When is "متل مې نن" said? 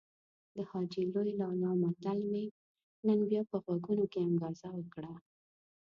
1.81-3.19